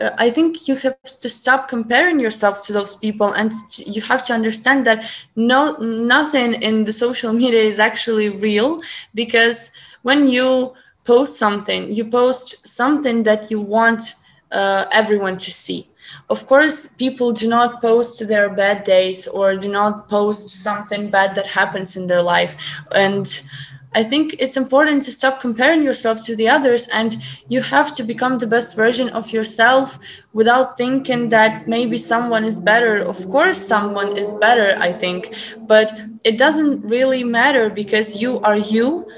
[0.00, 4.22] uh, I think you have to stop comparing yourself to those people, and you have
[4.24, 8.82] to understand that no nothing in the social media is actually real
[9.14, 9.72] because
[10.02, 10.74] when you
[11.04, 14.14] post something, you post something that you want
[14.52, 15.88] uh, everyone to see.
[16.28, 21.34] Of course, people do not post their bad days or do not post something bad
[21.34, 22.54] that happens in their life,
[22.92, 23.26] and
[23.96, 27.16] I think it's important to stop comparing yourself to the others and
[27.48, 29.98] you have to become the best version of yourself
[30.34, 32.98] without thinking that maybe someone is better.
[32.98, 35.34] Of course, someone is better, I think,
[35.66, 35.88] but
[36.24, 39.08] it doesn't really matter because you are you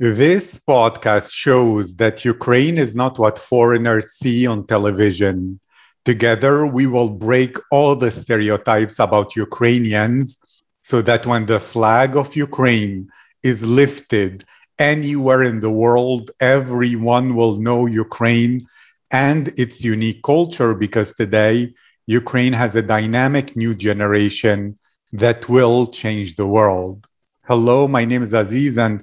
[0.00, 5.58] This podcast shows that Ukraine is not what foreigners see on television.
[6.04, 10.38] Together, we will break all the stereotypes about Ukrainians
[10.80, 13.08] so that when the flag of Ukraine
[13.42, 14.44] is lifted
[14.78, 18.64] anywhere in the world, everyone will know Ukraine
[19.10, 21.74] and its unique culture because today,
[22.06, 24.78] Ukraine has a dynamic new generation
[25.12, 27.08] that will change the world.
[27.48, 29.02] Hello, my name is Aziz, and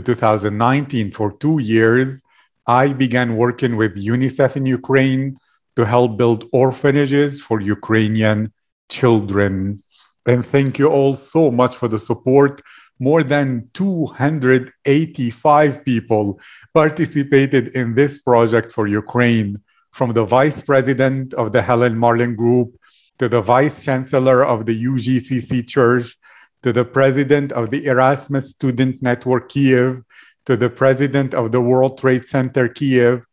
[0.00, 2.22] to 2019 for two years,
[2.66, 5.36] I began working with UNICEF in Ukraine
[5.76, 8.52] to help build orphanages for Ukrainian
[8.88, 9.82] children.
[10.26, 12.62] And thank you all so much for the support.
[13.00, 16.40] More than 285 people
[16.74, 22.76] participated in this project for Ukraine, from the vice president of the Helen Marlen Group
[23.18, 26.16] to the vice chancellor of the UGCC Church
[26.62, 30.02] to the president of the Erasmus Student Network Kiev,
[30.46, 33.24] to the president of the World Trade Center Kiev,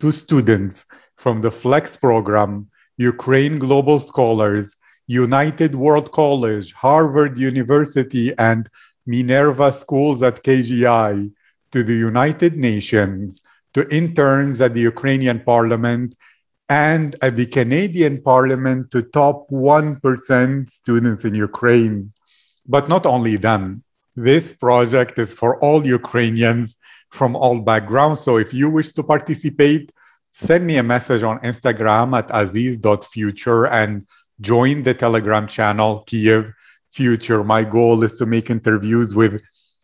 [0.00, 0.84] to students
[1.16, 4.76] from the FLEX program, Ukraine Global Scholars,
[5.06, 8.68] United World College, Harvard University, and
[9.06, 11.32] Minerva Schools at KGI,
[11.72, 13.42] to the United Nations,
[13.74, 16.14] to interns at the Ukrainian Parliament,
[16.68, 22.12] and at the Canadian Parliament to top 1% students in Ukraine.
[22.68, 23.82] But not only them.
[24.14, 26.76] This project is for all Ukrainians
[27.10, 28.20] from all backgrounds.
[28.20, 29.92] So if you wish to participate,
[30.30, 34.06] send me a message on Instagram at aziz.future and
[34.40, 36.52] join the Telegram channel Kiev
[36.92, 37.44] Future.
[37.44, 39.42] My goal is to make interviews with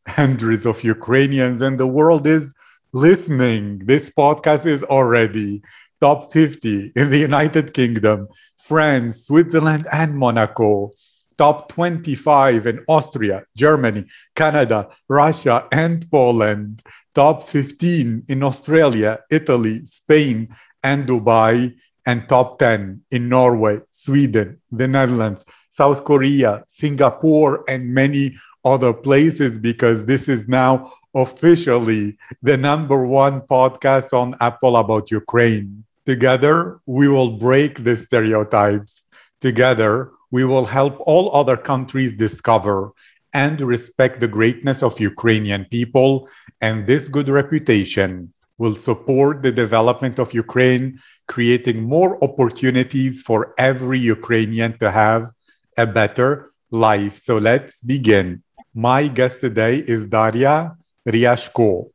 [0.09, 2.53] hundreds of Ukrainians, and the world is
[2.93, 3.83] listening.
[3.85, 5.63] This podcast is already
[6.01, 8.29] top 50 in the United Kingdom,
[8.59, 10.91] France, Switzerland, and Monaco
[11.37, 14.05] top 25 in Austria, Germany,
[14.35, 16.83] Canada, Russia, and Poland,
[17.15, 20.49] top 15 in Australia, Italy, Spain,
[20.83, 21.75] and Dubai,
[22.07, 29.59] and top 10 in Norway, Sweden, the Netherlands, South Korea, Singapore, and many other places
[29.59, 35.85] because this is now officially the number one podcast on Apple about Ukraine.
[36.07, 39.07] Together, we will break the stereotypes.
[39.41, 42.91] Together, we will help all other countries discover
[43.35, 46.29] and respect the greatness of Ukrainian people,
[46.61, 50.99] and this good reputation will support the development of Ukraine,
[51.29, 55.31] creating more opportunities for every Ukrainian to have
[55.79, 57.17] a better life.
[57.17, 58.43] So let's begin.
[58.75, 60.77] My guest today is Daria
[61.07, 61.91] Ryashko.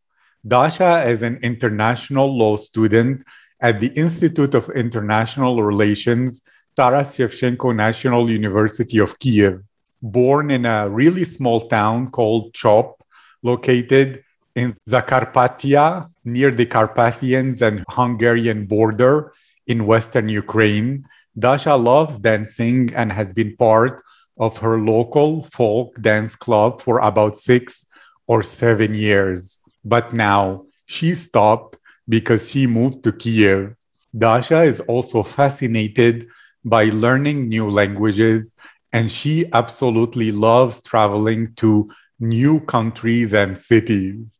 [0.48, 3.24] Dasha is an international law student
[3.62, 6.42] at the Institute of International Relations
[6.78, 9.64] Taras Shevchenko National University of Kiev,
[10.00, 13.04] born in a really small town called Chop,
[13.42, 14.24] located
[14.56, 19.34] in Zakarpattia, near the Carpathians and Hungarian border
[19.66, 21.04] in western Ukraine.
[21.40, 24.04] Dasha loves dancing and has been part
[24.38, 27.88] of her local folk dance club for about six
[28.28, 29.58] or seven years.
[29.84, 33.74] But now she stopped because she moved to Kiev.
[34.16, 36.28] Dasha is also fascinated
[36.64, 38.54] by learning new languages.
[38.94, 41.90] And she absolutely loves traveling to
[42.20, 44.40] new countries and cities.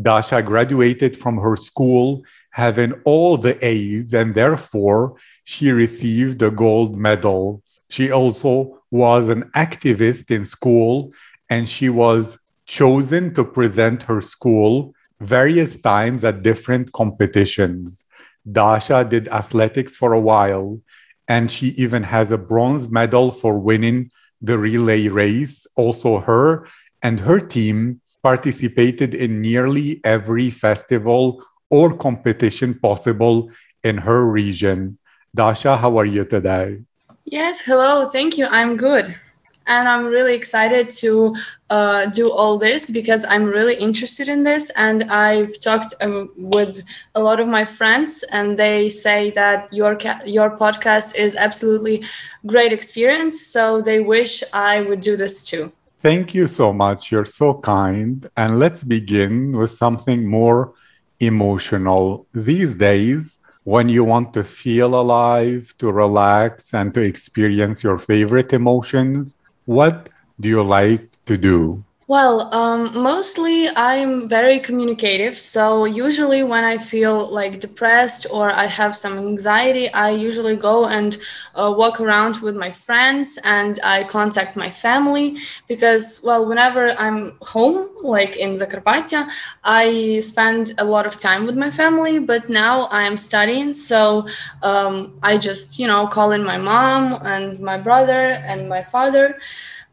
[0.00, 6.96] Dasha graduated from her school having all the A's, and therefore she received a gold
[6.96, 11.12] medal She also was an activist in school
[11.48, 18.04] and she was chosen to present her school various times at different competitions.
[18.50, 20.80] Dasha did athletics for a while,
[21.28, 25.66] and she even has a bronze medal for winning the relay race.
[25.76, 26.66] Also, her
[27.02, 33.50] and her team participated in nearly every festival or competition possible
[33.82, 34.98] in her region.
[35.34, 36.80] Dasha, how are you today?
[37.24, 38.08] Yes, hello.
[38.08, 38.46] Thank you.
[38.46, 39.16] I'm good
[39.66, 41.34] and I'm really excited to
[41.70, 44.70] uh, do all this because I'm really interested in this.
[44.76, 46.82] And I've talked um, with
[47.14, 52.04] a lot of my friends, and they say that your ca- your podcast is absolutely
[52.46, 53.40] great experience.
[53.40, 55.72] So they wish I would do this too.
[56.00, 57.10] Thank you so much.
[57.10, 58.28] You're so kind.
[58.36, 60.74] And let's begin with something more
[61.18, 62.26] emotional.
[62.32, 68.52] These days, when you want to feel alive, to relax, and to experience your favorite
[68.52, 69.34] emotions,
[69.66, 70.10] what
[70.40, 71.84] do you like to do?
[72.08, 75.36] Well, um, mostly I'm very communicative.
[75.36, 80.86] So, usually, when I feel like depressed or I have some anxiety, I usually go
[80.86, 81.18] and
[81.56, 87.38] uh, walk around with my friends and I contact my family because, well, whenever I'm
[87.42, 89.28] home, like in Zakarpattia,
[89.64, 92.20] I spend a lot of time with my family.
[92.20, 93.72] But now I'm studying.
[93.72, 94.28] So,
[94.62, 99.40] um, I just, you know, call in my mom and my brother and my father.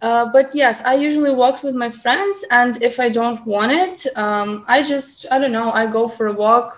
[0.04, 4.06] Uh, but yes, I usually walk with my friends, and if I don't want it,
[4.18, 5.72] um, I just I don't know.
[5.72, 6.76] I go for a walk,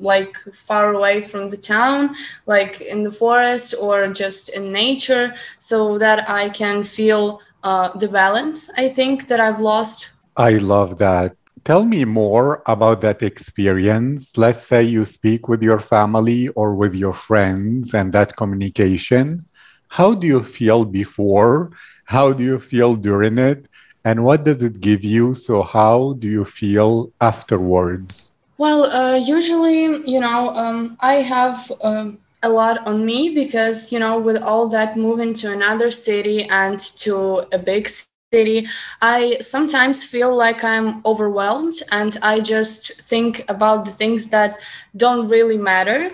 [0.00, 2.14] like far away from the town,
[2.46, 8.08] like in the forest or just in nature, so that I can feel uh, the
[8.08, 8.70] balance.
[8.78, 10.12] I think that I've lost.
[10.36, 11.34] I love that.
[11.64, 14.38] Tell me more about that experience.
[14.38, 19.46] Let's say you speak with your family or with your friends, and that communication.
[19.88, 21.72] How do you feel before?
[22.08, 23.66] How do you feel during it?
[24.02, 25.34] And what does it give you?
[25.34, 28.30] So, how do you feel afterwards?
[28.56, 33.98] Well, uh, usually, you know, um, I have um, a lot on me because, you
[33.98, 37.90] know, with all that moving to another city and to a big
[38.32, 38.64] city,
[39.02, 44.56] I sometimes feel like I'm overwhelmed and I just think about the things that
[44.96, 46.12] don't really matter.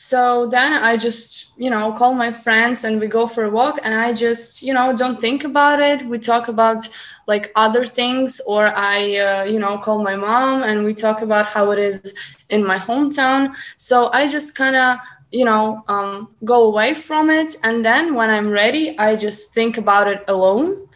[0.00, 3.80] So then I just, you know, call my friends and we go for a walk
[3.82, 6.06] and I just, you know, don't think about it.
[6.06, 6.88] We talk about
[7.26, 11.46] like other things or I, uh, you know, call my mom and we talk about
[11.46, 12.14] how it is
[12.48, 13.56] in my hometown.
[13.76, 14.98] So I just kind of,
[15.32, 17.56] you know, um, go away from it.
[17.64, 20.88] And then when I'm ready, I just think about it alone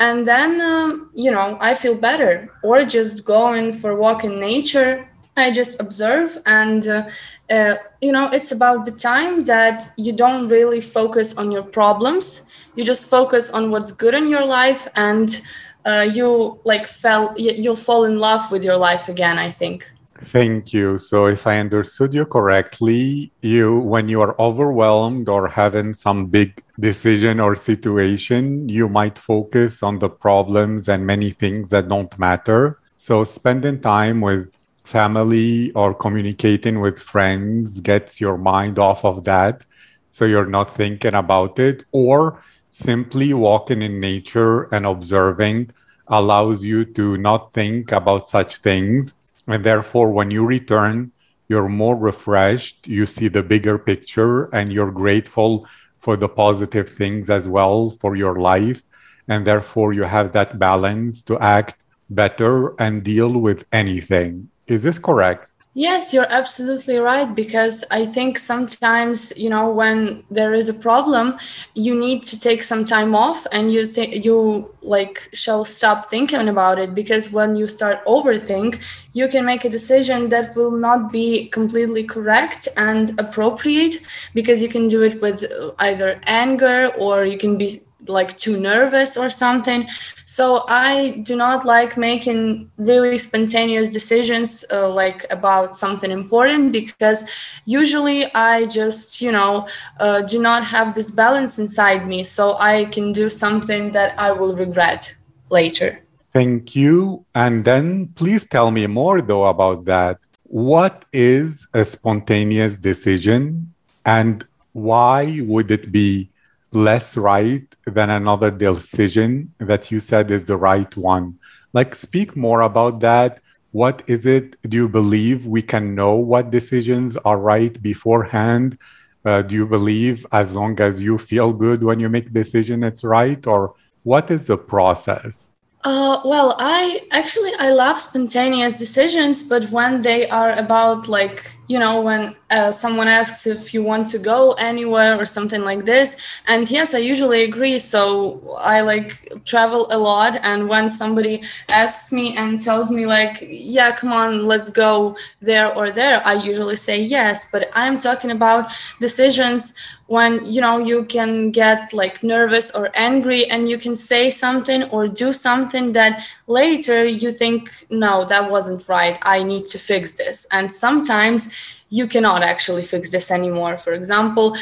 [0.00, 4.40] and then um, you know i feel better or just going for a walk in
[4.40, 7.08] nature i just observe and uh,
[7.50, 12.42] uh, you know it's about the time that you don't really focus on your problems.
[12.74, 15.40] You just focus on what's good in your life and
[15.84, 19.90] uh, you like fell you'll fall in love with your life again i think.
[20.22, 20.96] Thank you.
[20.96, 26.62] So if i understood you correctly you when you are overwhelmed or having some big
[26.80, 32.78] decision or situation you might focus on the problems and many things that don't matter.
[32.96, 34.53] So spending time with
[34.84, 39.64] family or communicating with friends gets your mind off of that
[40.10, 42.40] so you're not thinking about it or
[42.70, 45.70] simply walking in nature and observing
[46.08, 49.14] allows you to not think about such things.
[49.46, 51.10] And therefore when you return
[51.48, 55.66] you're more refreshed you see the bigger picture and you're grateful
[55.98, 58.82] for the positive things as well for your life.
[59.28, 61.76] And therefore you have that balance to act
[62.10, 65.48] better and deal with anything is this correct?
[65.76, 67.34] Yes, you're absolutely right.
[67.34, 71.36] Because I think sometimes, you know, when there is a problem,
[71.74, 76.48] you need to take some time off and you think you like shall stop thinking
[76.48, 76.94] about it.
[76.94, 78.80] Because when you start overthink,
[79.14, 83.96] you can make a decision that will not be completely correct and appropriate
[84.32, 88.58] because you can do it with uh, either anger or you can be like too
[88.58, 89.86] nervous or something.
[90.26, 97.24] So I do not like making really spontaneous decisions uh, like about something important because
[97.64, 99.68] usually I just, you know,
[100.00, 102.22] uh, do not have this balance inside me.
[102.24, 105.16] So I can do something that I will regret
[105.50, 106.00] later.
[106.32, 107.24] Thank you.
[107.34, 110.18] And then please tell me more though about that.
[110.44, 113.72] What is a spontaneous decision
[114.04, 116.30] and why would it be
[116.74, 121.38] less right than another decision that you said is the right one.
[121.72, 123.40] Like, speak more about that.
[123.72, 124.56] What is it?
[124.68, 128.78] Do you believe we can know what decisions are right beforehand?
[129.24, 133.02] Uh, do you believe as long as you feel good when you make decision, it's
[133.02, 133.44] right?
[133.46, 135.54] Or what is the process?
[135.82, 141.78] Uh, well, I actually I love spontaneous decisions, but when they are about like you
[141.78, 146.16] know when uh, someone asks if you want to go anywhere or something like this,
[146.46, 147.78] and yes, I usually agree.
[147.78, 153.38] So I like travel a lot, and when somebody asks me and tells me like,
[153.48, 157.50] yeah, come on, let's go there or there, I usually say yes.
[157.50, 158.70] But I'm talking about
[159.00, 159.74] decisions
[160.06, 164.82] when you know you can get like nervous or angry and you can say something
[164.90, 170.14] or do something that later you think no that wasn't right i need to fix
[170.14, 171.50] this and sometimes
[171.98, 173.76] you cannot actually fix this anymore.
[173.76, 174.56] For example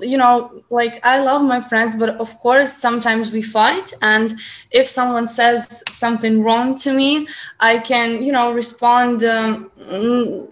[0.00, 4.34] you know like i love my friends but of course sometimes we fight and
[4.70, 7.26] if someone says something wrong to me
[7.60, 9.70] i can you know respond um,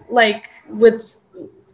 [0.09, 1.03] like with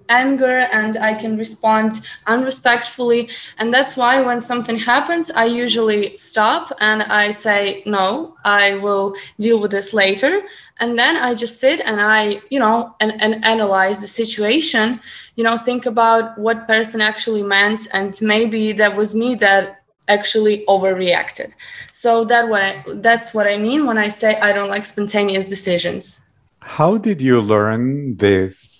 [0.09, 3.29] anger and I can respond unrespectfully.
[3.57, 9.15] And that's why when something happens, I usually stop and I say, no, I will
[9.39, 10.41] deal with this later.
[10.79, 14.99] And then I just sit and I, you know, and, and analyze the situation,
[15.35, 17.87] you know, think about what person actually meant.
[17.93, 21.53] And maybe that was me that actually overreacted.
[21.93, 25.45] So that what I, that's what I mean when I say I don't like spontaneous
[25.45, 26.29] decisions.
[26.59, 28.76] How did you learn this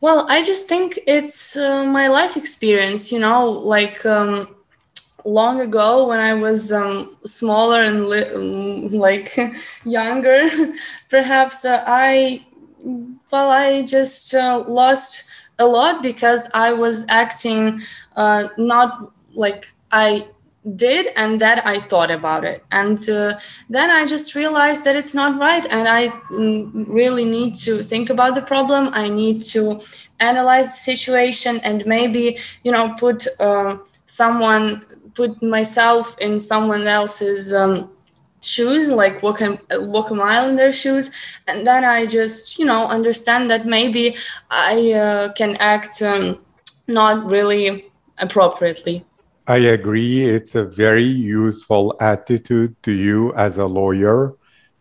[0.00, 4.54] well, I just think it's uh, my life experience, you know, like um,
[5.24, 9.36] long ago when I was um, smaller and li- um, like
[9.84, 10.48] younger,
[11.10, 12.46] perhaps uh, I,
[13.32, 17.82] well, I just uh, lost a lot because I was acting
[18.16, 20.28] uh, not like I
[20.74, 22.64] did and that i thought about it.
[22.72, 23.38] And uh,
[23.70, 28.10] then i just realized that it's not right and i mm, really need to think
[28.10, 28.90] about the problem.
[28.92, 29.80] I need to
[30.18, 37.54] analyze the situation and maybe you know put uh, someone put myself in someone else's
[37.54, 37.90] um,
[38.40, 41.10] shoes like walk a, walk a mile in their shoes.
[41.46, 44.16] And then i just you know understand that maybe
[44.50, 46.38] i uh, can act um,
[46.88, 49.04] not really appropriately
[49.48, 50.24] I agree.
[50.24, 54.34] It's a very useful attitude to you as a lawyer.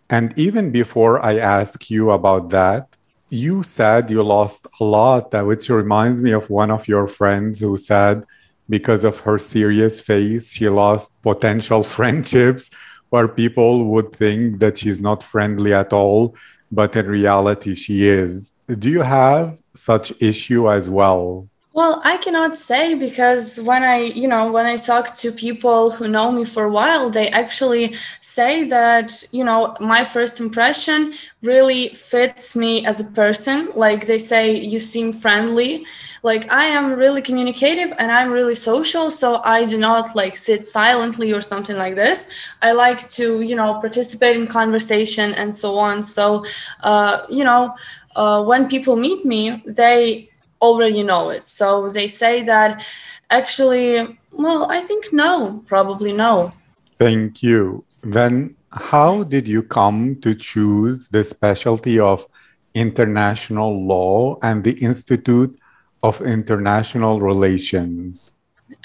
[0.09, 2.95] And even before I ask you about that,
[3.29, 7.77] you said you lost a lot, which reminds me of one of your friends who
[7.77, 8.23] said
[8.67, 12.71] because of her serious face, she lost potential friendships
[13.09, 16.35] where people would think that she's not friendly at all,
[16.71, 18.53] but in reality, she is.
[18.67, 21.47] Do you have such issue as well?
[21.75, 26.07] Well, I cannot say because when I, you know, when I talk to people who
[26.07, 31.89] know me for a while, they actually say that, you know, my first impression really
[31.89, 33.71] fits me as a person.
[33.75, 35.85] Like they say, you seem friendly.
[36.23, 39.11] Like I am really communicative and I'm really social.
[39.11, 42.31] So I do not like sit silently or something like this.
[42.61, 46.03] I like to, you know, participate in conversation and so on.
[46.03, 46.45] So,
[46.83, 47.75] uh, you know,
[48.15, 50.29] uh, when people meet me, they
[50.61, 51.43] already know it.
[51.43, 52.83] So they say that
[53.29, 56.51] actually, well, I think no, probably no.
[56.99, 57.83] Thank you.
[58.01, 62.27] Then, how did you come to choose the specialty of
[62.73, 65.57] international law and the Institute
[66.03, 68.31] of International Relations?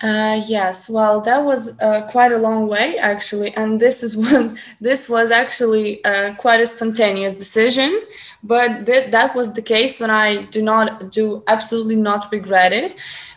[0.02, 4.57] Uh, yes, well, that was uh, quite a long way actually, and this is one.
[4.80, 8.00] This was actually uh, quite a spontaneous decision,
[8.42, 12.97] but th- that was the case when I do not do absolutely not regret it,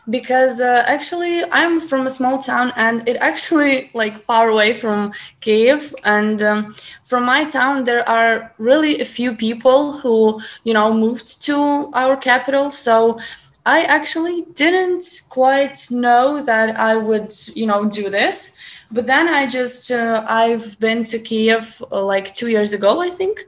[0.10, 5.12] because uh, actually I'm from a small town and it actually like far away from
[5.42, 10.94] Kiev, and um, from my town there are really a few people who you know
[10.94, 13.20] moved to our capital, so
[13.66, 18.58] I actually didn't quite know that I would, you know, do this.
[18.92, 23.10] But then I just, uh, I've been to Kiev uh, like two years ago, I
[23.10, 23.46] think.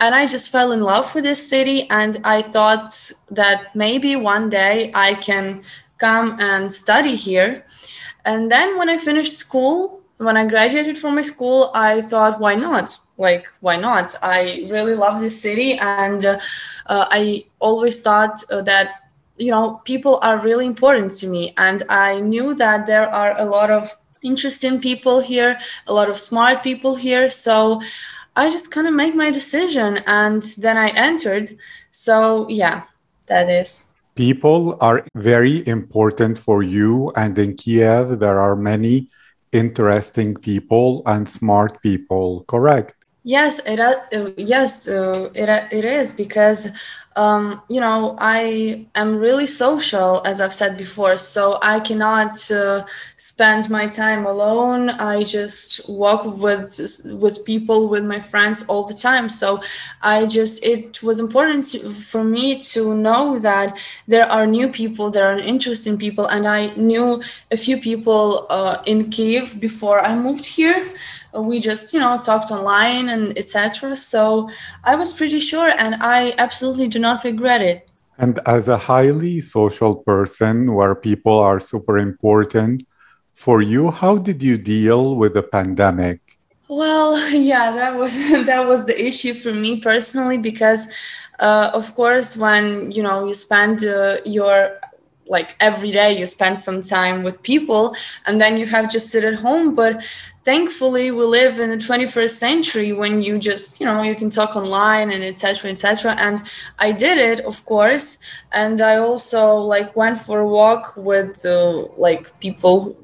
[0.00, 1.88] And I just fell in love with this city.
[1.90, 5.62] And I thought that maybe one day I can
[5.98, 7.64] come and study here.
[8.24, 12.56] And then when I finished school, when I graduated from my school, I thought, why
[12.56, 12.98] not?
[13.16, 14.14] Like, why not?
[14.22, 15.74] I really love this city.
[15.78, 16.38] And uh,
[16.86, 19.01] I always thought uh, that
[19.36, 21.54] you know people are really important to me.
[21.56, 26.18] And i knew that there are a lot of interesting people here a lot of
[26.18, 27.28] smart people here.
[27.28, 27.80] So
[28.36, 31.56] i just kind of make my decision and then i entered.
[31.90, 32.84] So yeah
[33.26, 33.92] that is.
[34.14, 37.12] People are very important for you.
[37.16, 39.08] And in kiev there are many
[39.52, 42.44] interesting people and smart people.
[42.48, 42.94] Correct?
[43.24, 46.70] Yes, it uh, yes uh, it uh, it is because
[47.16, 52.84] um, you know, I am really social, as I've said before, so I cannot uh,
[53.16, 54.90] spend my time alone.
[54.90, 56.80] I just walk with
[57.20, 59.28] with people, with my friends all the time.
[59.28, 59.62] So
[60.00, 63.76] I just it was important to, for me to know that
[64.06, 68.82] there are new people, there are interesting people, and I knew a few people uh,
[68.86, 70.84] in Kiev before I moved here
[71.34, 74.50] we just you know talked online and etc so
[74.84, 77.88] i was pretty sure and i absolutely do not regret it.
[78.18, 82.86] And as a highly social person where people are super important
[83.34, 86.20] for you how did you deal with the pandemic?
[86.68, 87.18] Well
[87.52, 88.14] yeah that was
[88.46, 90.88] that was the issue for me personally because
[91.40, 94.78] uh, of course when you know you spend uh, your
[95.36, 97.96] like every day you spend some time with people
[98.26, 99.74] and then you have just sit at home.
[99.74, 99.94] But
[100.44, 104.56] thankfully we live in the 21st century when you just you know you can talk
[104.56, 106.42] online and etc etc and
[106.86, 108.06] i did it of course.
[108.52, 109.42] And i also
[109.74, 112.96] like went for a walk with uh, like people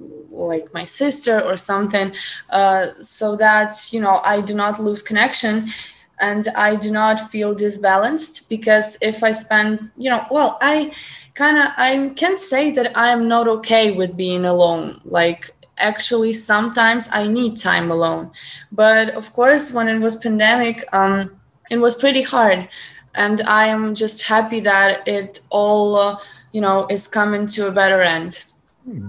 [0.53, 2.13] like my sister or something
[2.51, 5.55] uh, so that you know i do not lose connection
[6.21, 8.49] and i do not feel disbalanced.
[8.49, 10.93] Because if i spend you know well i
[11.39, 11.91] kind of i
[12.21, 15.01] can't say that i am not okay with being alone.
[15.05, 15.51] Like
[15.91, 18.31] actually sometimes i need time alone.
[18.73, 21.17] But of course when it was pandemic um,
[21.71, 22.69] it was pretty hard.
[23.15, 26.17] And i am just happy that it all uh,
[26.53, 28.45] you know is coming to a better end.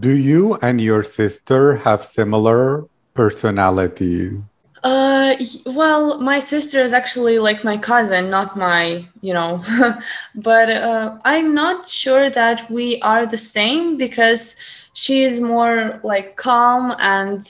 [0.05, 4.49] Do you and your sister have similar personalities
[4.83, 9.62] uh well my sister is actually like my cousin not my you know.
[10.36, 14.55] But uh, i'm not sure that we are the same because
[14.93, 17.41] she is more like calm and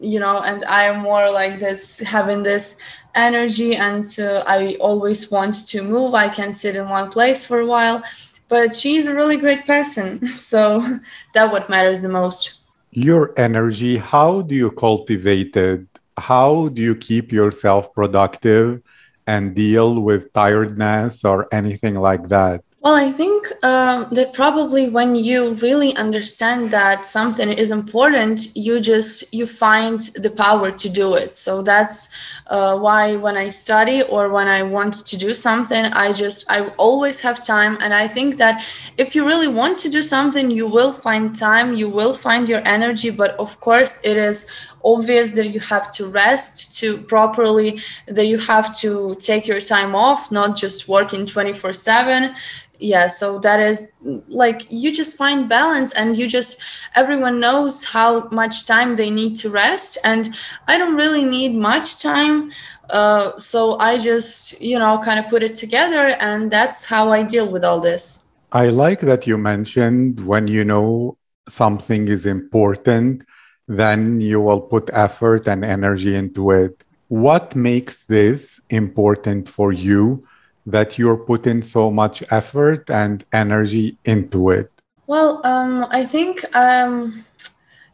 [0.00, 2.76] you know and i am more like this having this
[3.16, 6.14] energy and uh, i always want to move.
[6.14, 8.02] I can sit in one place for a while.
[8.48, 10.80] But she's a really great person so
[11.34, 12.60] that what matters the most.
[12.92, 15.86] Your energy how do you cultivate it
[16.18, 18.82] how do you keep yourself productive
[19.26, 25.16] and deal with tiredness or anything like that well, I think um, that probably when
[25.16, 31.14] you really understand that something is important, you just you find the power to do
[31.14, 31.32] it.
[31.32, 32.08] So that's
[32.46, 36.68] uh, why when I study or when I want to do something, I just I
[36.76, 37.76] always have time.
[37.80, 38.64] And I think that
[38.96, 42.62] if you really want to do something, you will find time, you will find your
[42.64, 43.10] energy.
[43.10, 44.48] But of course, it is
[44.86, 49.94] obvious that you have to rest to properly that you have to take your time
[49.94, 52.34] off not just working 24 7
[52.78, 53.92] yeah so that is
[54.28, 56.60] like you just find balance and you just
[56.94, 60.28] everyone knows how much time they need to rest and
[60.68, 62.50] i don't really need much time
[62.90, 67.22] uh, so i just you know kind of put it together and that's how i
[67.22, 68.26] deal with all this.
[68.52, 71.18] I like that you mentioned when you know
[71.48, 73.22] something is important
[73.68, 80.26] then you will put effort and energy into it what makes this important for you
[80.66, 84.70] that you're putting so much effort and energy into it?
[85.06, 87.24] Well, um, I think um,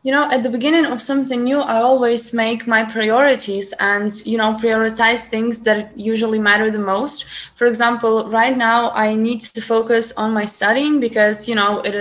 [0.02, 4.36] you know at the beginning of something new i always make my priorities and you
[4.36, 7.24] know prioritize things that usually matter the most.
[7.54, 11.94] For example right now i need to focus on my studying because you know it,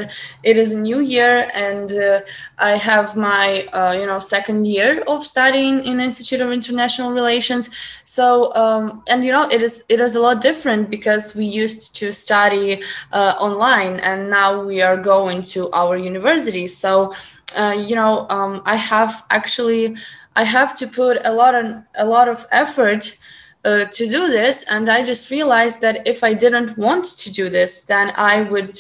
[0.44, 2.22] it is a new year and uh,
[2.58, 7.70] i have my uh, you know second year of studying in institute of international relations.
[8.04, 11.96] So um, and you know it is it is a lot different because we used
[11.98, 16.68] to study uh, online and now we are going to our university.
[16.68, 17.14] So
[17.58, 19.96] uh, you know um, i have actually
[20.36, 23.18] i have to put a lot of a lot of effort
[23.66, 27.50] uh, to do this and i just realized that if i didn't want to do
[27.50, 28.78] this then i would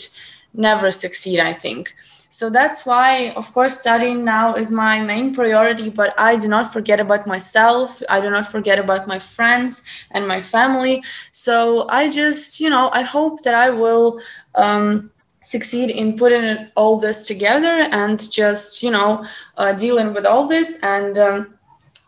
[0.54, 1.96] never succeed i think.
[2.30, 6.72] So that's why of course studying now is my main priority but i do not
[6.72, 11.04] forget about myself i do not forget about my friends and my family.
[11.32, 14.20] So i just you know i hope that i will
[14.56, 15.12] um,
[15.44, 19.26] succeed in putting all this together and just you know
[19.58, 21.56] uh, dealing with all this and um,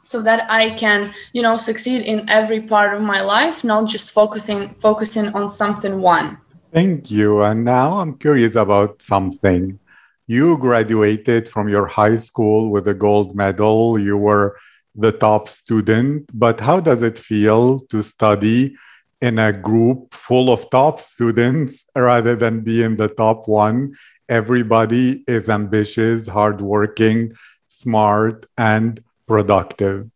[0.04, 4.14] so that i can you know succeed in every part of my life not just
[4.14, 6.38] focusing focusing on something one.
[6.72, 7.42] Thank you.
[7.44, 9.80] And now i'm curious about something.
[10.26, 14.00] You graduated from your high school with a gold medal.
[14.00, 14.58] You were
[14.96, 18.76] the top student but how does it feel to study
[19.24, 23.94] in a group full of top students rather than being the top one.
[24.28, 27.34] Everybody is ambitious, hardworking,
[27.70, 30.10] smart, and productive.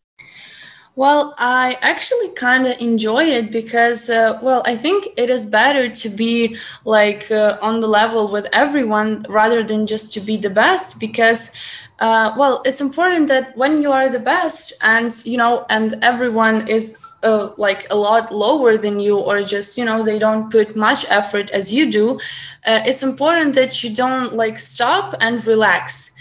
[0.98, 5.90] Well, I actually kind of enjoy it because, uh, well, I think it is better
[5.90, 10.50] to be like uh, on the level with everyone rather than just to be the
[10.50, 11.52] best because,
[12.00, 16.68] uh, well, it's important that when you are the best and, you know, and everyone
[16.68, 20.76] is uh, like a lot lower than you or just you know they don't put
[20.76, 22.20] much effort as you do
[22.66, 26.14] uh, it's important that you don't like stop and relax.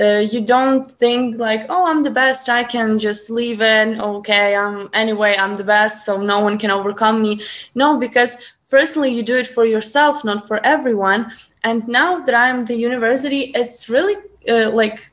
[0.00, 4.56] Uh, you don't think like oh i'm the best i can just leave it okay
[4.56, 7.38] i'm anyway i'm the best so no one can overcome me.
[7.74, 11.30] No because firstly you do it for yourself not for everyone.
[11.62, 14.16] And now that i'm the university it's really
[14.48, 15.11] uh, like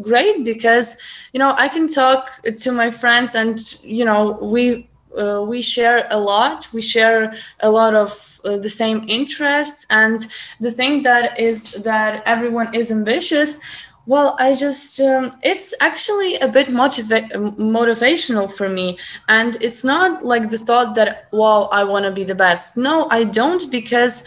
[0.00, 0.96] great because
[1.32, 6.06] you know i can talk to my friends and you know we uh, we share
[6.10, 10.26] a lot we share a lot of uh, the same interests and
[10.60, 13.58] the thing that is that everyone is ambitious
[14.08, 18.98] well, I just, um, it's actually a bit motiva- motivational for me.
[19.28, 22.74] And it's not like the thought that, wow, I want to be the best.
[22.74, 24.24] No, I don't because,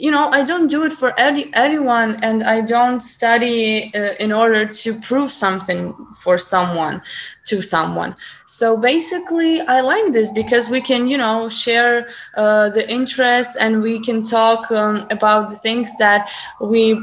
[0.00, 4.32] you know, I don't do it for any, anyone and I don't study uh, in
[4.32, 7.02] order to prove something for someone,
[7.46, 8.16] to someone.
[8.46, 13.82] So basically, I like this because we can, you know, share uh, the interests and
[13.82, 16.98] we can talk um, about the things that we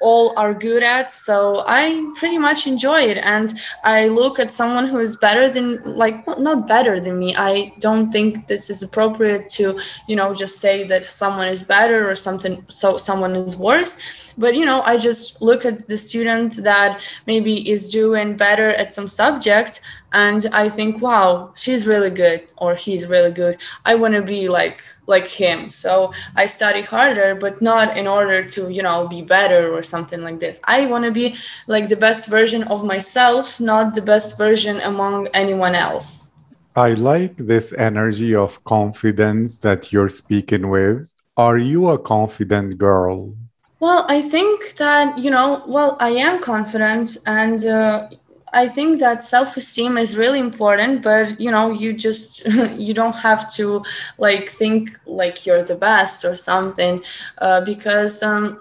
[0.00, 3.18] all are good at so i pretty much enjoy it.
[3.18, 7.34] And i look at someone who is better than like not better than me.
[7.36, 12.10] I don't think this is appropriate to you know just say that someone is better
[12.10, 14.32] or something so someone is worse.
[14.38, 18.94] But you know i just look at the student that maybe is doing better at
[18.94, 19.80] some subject
[20.12, 23.56] and i think wow she's really good or he's really good.
[23.84, 25.68] I want to be like like him.
[25.68, 30.22] So i study harder but not in order to you know be better or something
[30.22, 30.60] like this.
[30.64, 35.28] I want to be like the best version of myself not the best version among
[35.34, 36.30] anyone else.
[36.76, 41.08] I like this energy of confidence that you're speaking with.
[41.36, 43.34] Are you a confident girl?
[43.80, 48.08] Well, I think that, you know, well, I am confident and uh,
[48.52, 53.52] I think that self-esteem is really important, but you know, you just you don't have
[53.54, 53.82] to
[54.18, 57.02] like think like you're the best or something,
[57.38, 58.60] uh, because um,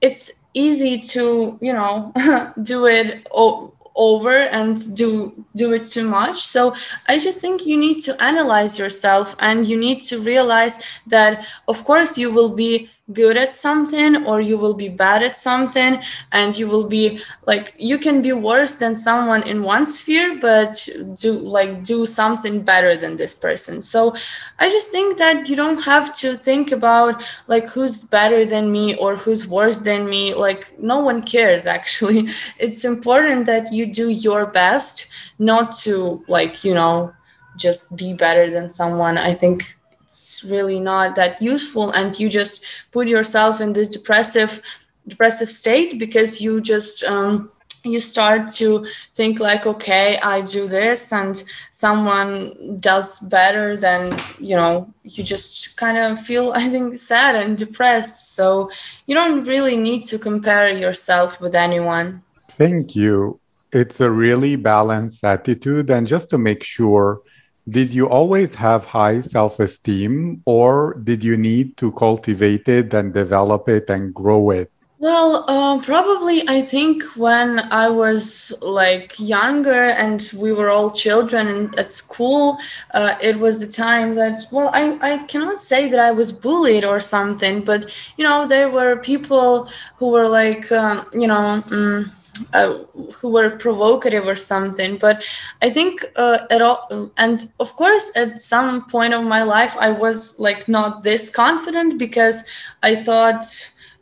[0.00, 2.12] it's easy to you know
[2.62, 6.44] do it o- over and do do it too much.
[6.44, 6.74] So
[7.06, 11.84] I just think you need to analyze yourself and you need to realize that of
[11.84, 15.98] course you will be good at something or you will be bad at something
[16.30, 20.86] and you will be like you can be worse than someone in one sphere but
[21.14, 23.80] do like do something better than this person.
[23.80, 24.14] So
[24.58, 28.94] i just think that you don't have to think about like who's better than me
[28.96, 30.34] or who's worse than me.
[30.34, 32.28] Like no one cares actually.
[32.58, 37.14] It's important that you do your best not to like you know
[37.56, 39.18] just be better than someone.
[39.18, 39.77] I think
[40.08, 44.62] it's really not that useful and you just put yourself in this depressive
[45.06, 47.50] depressive state because you just um,
[47.84, 54.56] you start to think like okay i do this and someone does better than you
[54.56, 58.34] know you just kind of feel i think sad and depressed.
[58.34, 58.70] So
[59.06, 62.22] you don't really need to compare yourself with anyone.
[62.50, 63.40] Thank you.
[63.72, 67.20] It's a really balanced attitude and just to make sure
[67.70, 73.12] did you always have high self esteem or did you need to cultivate it and
[73.12, 74.70] develop it and grow it?
[75.00, 81.72] Well, uh, probably I think when I was like younger and we were all children
[81.78, 82.58] at school,
[82.94, 86.84] uh, it was the time that, well, I, I cannot say that I was bullied
[86.84, 92.10] or something, but you know, there were people who were like, um, you know, um,
[92.54, 92.78] uh,
[93.16, 95.24] who were provocative or something but
[95.62, 99.90] i think uh, at all and of course at some point of my life i
[99.90, 102.44] was like not this confident because
[102.82, 103.44] i thought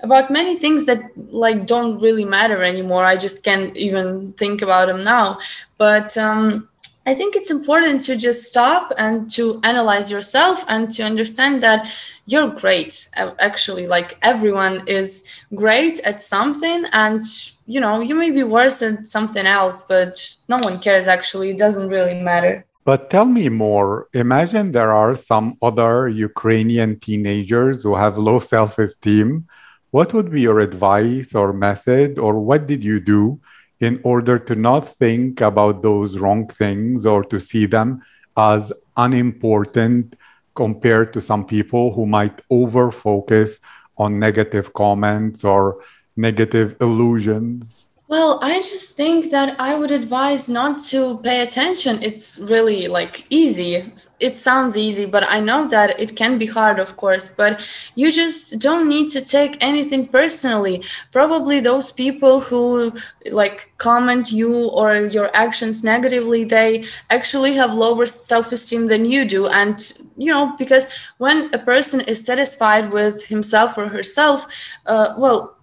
[0.00, 4.86] about many things that like don't really matter anymore i just can't even think about
[4.88, 5.38] them now
[5.78, 6.68] but um
[7.06, 11.88] I think it's important to just stop and to analyze yourself and to understand that
[12.26, 13.08] you're great.
[13.14, 17.22] Actually, like everyone is great at something, and
[17.66, 21.50] you know, you may be worse than something else, but no one cares actually.
[21.50, 22.64] It doesn't really matter.
[22.84, 24.06] But tell me more.
[24.14, 29.46] Imagine there are some other Ukrainian teenagers who have low self esteem.
[29.90, 33.40] What would be your advice or method, or what did you do
[33.80, 38.02] in order to not think about those wrong things or to see them
[38.36, 40.14] as unimportant
[40.54, 43.60] compared to some people who might over focus
[43.98, 45.82] on negative comments or
[46.16, 47.86] negative illusions?
[48.08, 52.00] Well, I just think that I would advise not to pay attention.
[52.04, 53.84] It's really like easy.
[54.20, 57.28] It sounds easy, but I know that it can be hard, of course.
[57.28, 60.84] But you just don't need to take anything personally.
[61.10, 62.92] Probably those people who
[63.28, 69.24] like comment you or your actions negatively, they actually have lower self esteem than you
[69.24, 69.48] do.
[69.48, 69.80] And,
[70.16, 70.86] you know, because
[71.18, 74.46] when a person is satisfied with himself or herself,
[74.86, 75.55] uh, well,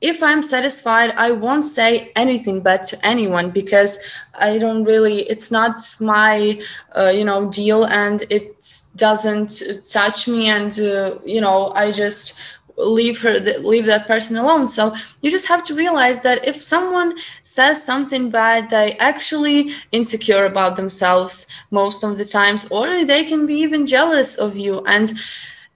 [0.00, 3.98] if I'm satisfied, I won't say anything bad to anyone because
[4.38, 6.60] I don't really, it's not my,
[6.94, 8.62] uh, you know, deal and it
[8.96, 10.48] doesn't touch me.
[10.48, 12.38] And, uh, you know, I just
[12.76, 14.68] leave her, leave that person alone.
[14.68, 20.44] So you just have to realize that if someone says something bad, they actually insecure
[20.44, 24.84] about themselves most of the times, or they can be even jealous of you.
[24.84, 25.14] And,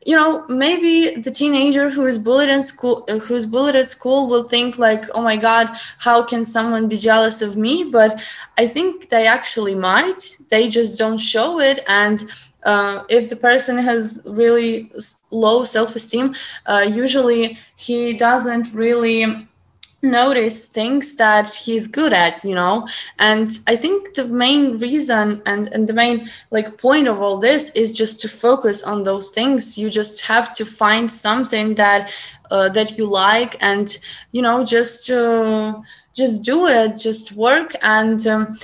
[0.06, 4.28] you know maybe the teenager who is bullied in school uh, who's bullied at school
[4.28, 7.84] will think like oh my god how can someone be jealous of me?
[7.84, 8.20] But
[8.58, 10.36] i think they actually might.
[10.48, 11.84] They just don't show it.
[11.86, 12.24] And
[12.64, 14.90] uh, if the person has really
[15.30, 16.34] low self-esteem
[16.66, 19.48] uh, usually he doesn't really
[20.02, 22.86] notice things that he's good at you know?
[23.18, 27.70] And i think the main reason and and the main like point of all this
[27.70, 29.76] is just to focus on those things.
[29.76, 32.12] You just have to find something that
[32.50, 33.98] uh, that you like and
[34.32, 35.80] you know just uh,
[36.14, 37.72] just do it just work.
[37.82, 38.56] And um,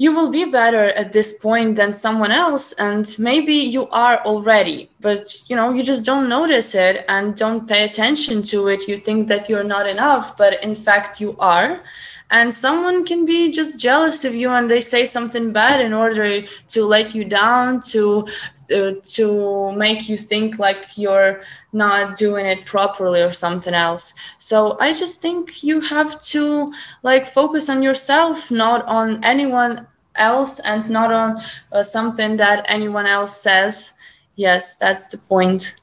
[0.00, 4.88] you will be better at this point than someone else and maybe you are already
[5.00, 8.86] but you know you just don't notice it and don't pay attention to it.
[8.88, 11.82] You think that you're not enough but in fact you are
[12.30, 16.42] and someone can be just jealous of you and they say something bad in order
[16.42, 18.26] to let you down to
[18.74, 24.12] uh, to make you think like you're not doing it properly or something else.
[24.38, 30.60] So i just think you have to like focus on yourself not on anyone else
[30.60, 31.40] and not on
[31.72, 33.96] uh, something that anyone else says.
[34.36, 35.76] Yes that's the point.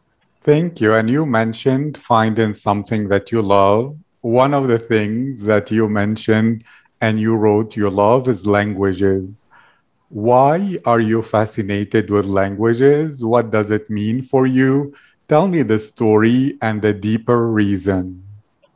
[0.43, 0.93] Thank you.
[0.93, 6.63] And you mentioned finding something that you love one of the things that you mentioned
[6.99, 9.45] and you wrote you love is languages.
[10.09, 13.23] Why are you fascinated with languages?
[13.23, 14.95] What does it mean for you?
[15.27, 18.23] Tell me the story and the deeper reason.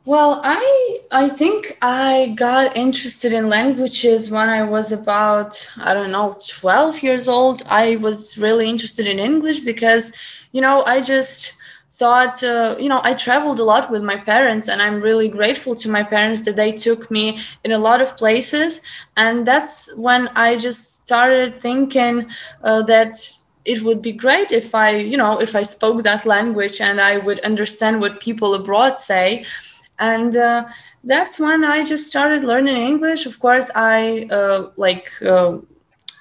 [0.04, 6.12] Well, I I think I got interested in languages when I was about I don't
[6.12, 7.62] know 12 years old.
[7.68, 10.12] I was really interested in English because
[10.52, 11.59] you know, I just
[11.90, 15.74] thought uh, you know i traveled a lot with my parents and i'm really grateful
[15.74, 18.80] to my parents that they took me in a lot of places.
[19.16, 22.30] And that's when i just started thinking
[22.62, 23.14] uh, that
[23.64, 27.18] it would be great if i you know if i spoke that language and i
[27.18, 29.44] would understand what people abroad say.
[29.98, 30.68] And uh,
[31.02, 33.26] that's when i just started learning english.
[33.26, 35.58] Of course i uh, like uh,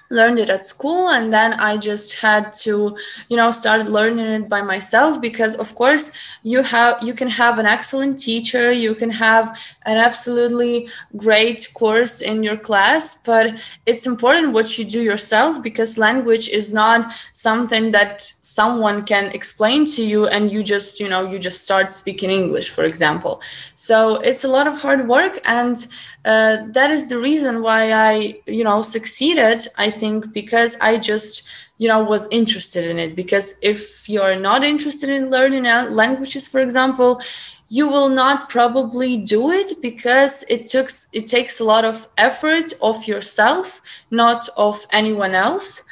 [0.10, 2.98] learned it at school and then i just had to
[3.30, 6.12] you know start learning it by myself because of course
[6.44, 12.22] you have you can have an excellent teacher you can have an absolutely great course
[12.22, 17.92] in your class but it's important what you do yourself because language is not something
[17.92, 22.30] that someone can explain to you and you just you know you just start speaking
[22.32, 23.42] english for example
[23.80, 25.88] so it's a lot of hard work and
[26.26, 29.66] uh, that is the reason why I, you know, succeeded.
[29.78, 33.16] I think because I just, you know, was interested in it.
[33.16, 37.22] Because if you're not interested in learning languages, for example,
[37.70, 42.74] you will not probably do it because it took it takes a lot of effort
[42.82, 45.86] of yourself, not of anyone else.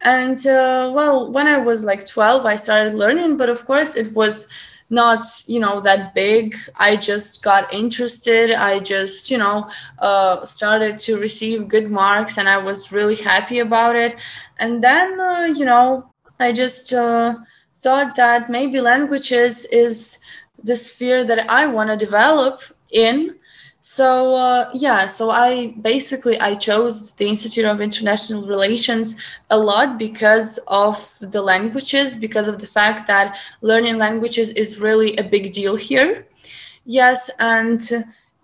[0.00, 4.12] And uh, well, when I was like 12, I started learning, but of course, it
[4.14, 4.48] was
[4.90, 6.56] not you know that big.
[6.76, 8.50] I just got interested.
[8.50, 13.60] I just you know uh, started to receive good marks and i was really happy
[13.60, 14.16] about it.
[14.58, 17.36] And then uh, you know i just uh,
[17.74, 20.20] thought that maybe languages is
[20.62, 22.60] the sphere that i want to develop
[22.92, 23.34] in
[23.90, 29.16] so uh, yeah so i basically i chose the institute of international relations
[29.50, 35.16] a lot because of the languages because of the fact that learning languages is really
[35.16, 36.24] a big deal here.
[36.84, 37.80] Yes and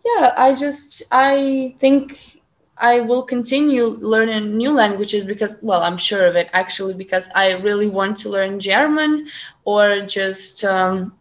[0.04, 2.42] yeah i just i think
[2.78, 7.54] i will continue learning new languages because well i'm sure of it actually because i
[7.54, 9.26] really want to learn german
[9.64, 11.15] or just um,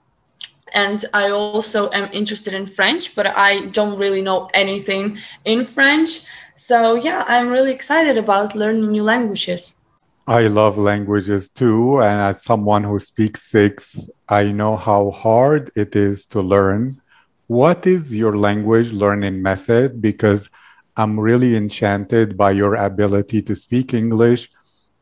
[0.75, 6.25] and I also am interested in French, but I don't really know anything in French.
[6.55, 9.77] So, yeah, I'm really excited about learning new languages.
[10.27, 12.01] I love languages too.
[12.01, 17.01] And as someone who speaks six, I know how hard it is to learn.
[17.47, 20.01] what is your language learning method?
[20.01, 20.49] Because
[20.97, 24.49] I'm really enchanted by your ability to speak English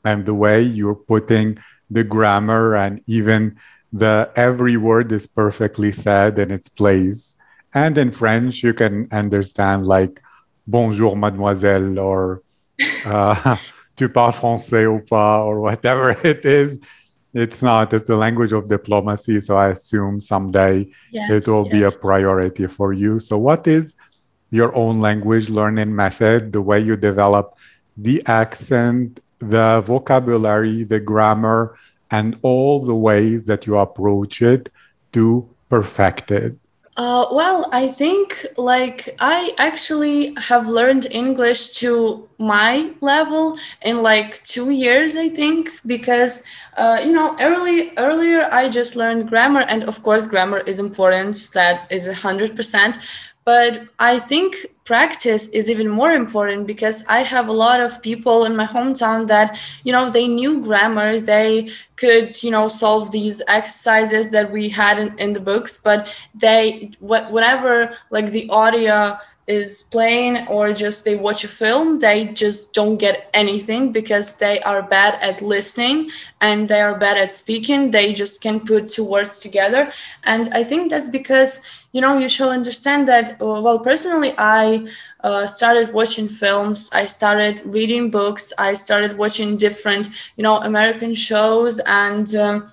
[0.04, 1.58] and the way you're putting
[1.90, 3.56] the grammar and even
[3.94, 7.36] the every word is perfectly said in its place.
[7.76, 10.20] And in French, you can understand like
[10.66, 12.42] bonjour, mademoiselle, or
[13.06, 13.56] uh,
[13.96, 16.80] tu parles français ou pas, or whatever it is.
[17.36, 19.40] It's not, it's the language of diplomacy.
[19.42, 21.72] So I assume someday yes, it will yes.
[21.72, 23.18] be a priority for you.
[23.20, 23.96] So, what is
[24.52, 27.58] your own language learning method, the way you develop
[27.98, 31.76] the accent, the vocabulary, the grammar,
[32.14, 34.70] and all the ways that you approach it
[35.12, 36.56] to perfect it?
[36.96, 44.44] Uh, well, I think like I actually have learned English to my level in like
[44.44, 46.44] two years, I think, because
[46.78, 51.36] uh, you know early earlier I just learned grammar, and of course grammar is important.
[51.56, 53.00] That is a hundred percent.
[53.46, 58.46] But I think practice is even more important because I have a lot of people
[58.46, 63.42] in my hometown that, you know, they knew grammar, they could, you know, solve these
[63.48, 69.84] exercises that we had in, in the books, but they, whenever like the audio is
[69.92, 74.82] playing or just they watch a film they just don't get anything because they are
[74.82, 77.92] bad at listening and they are bad at speaking.
[77.92, 79.92] They just can put two words together.
[80.24, 81.60] And i think that's because
[81.94, 84.86] you know you shall understand that uh, well personally i
[85.22, 91.16] uh, started watching films i started reading books i started watching different you know american
[91.16, 92.72] shows and um,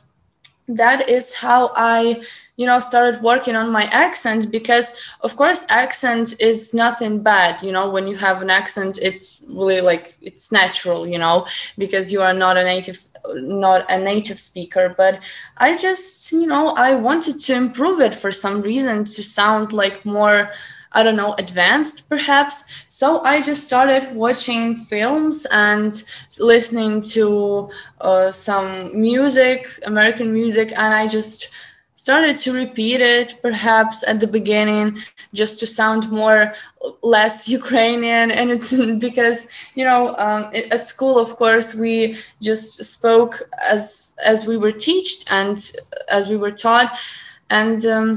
[0.68, 2.20] that is how i
[2.60, 4.88] you know started working on my accent because
[5.22, 9.80] of course accent is nothing bad you know when you have an accent it's really
[9.80, 11.46] like it's natural you know
[11.78, 12.98] because you are not a native
[13.34, 15.14] not a native speaker but
[15.56, 20.04] i just you know i wanted to improve it for some reason to sound like
[20.04, 20.50] more
[20.92, 22.64] I don't know, advanced perhaps.
[22.88, 25.92] So I just started watching films and
[26.40, 27.70] listening to
[28.00, 31.54] uh, some music, American music, and I just
[32.00, 34.96] started to repeat it perhaps at the beginning
[35.34, 36.54] just to sound more
[37.02, 38.30] less ukrainian.
[38.30, 38.70] And it's
[39.06, 40.42] because you know um,
[40.76, 43.34] at school of course we just spoke
[43.74, 45.56] as as we were taught and
[46.18, 46.90] as we were taught.
[47.60, 48.08] And um,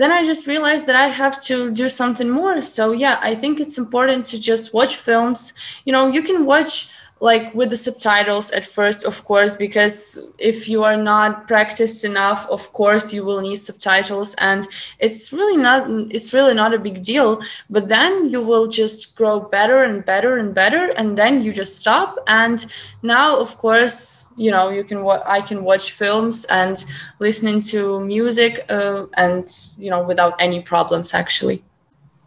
[0.00, 2.56] then i just realized that i have to do something more.
[2.62, 5.40] So yeah i think it's important to just watch films.
[5.86, 6.74] You know you can watch
[7.22, 12.44] like with the subtitles at first of course because if you are not practiced enough
[12.50, 14.66] of course you will need subtitles and
[14.98, 17.40] it's really not it's really not a big deal.
[17.70, 21.78] But then you will just grow better and better and better and then you just
[21.78, 22.18] stop.
[22.26, 22.66] And
[23.02, 26.84] now of course you know you can wa- i can watch films and
[27.18, 29.44] listening to music uh, and
[29.76, 31.62] you know without any problems actually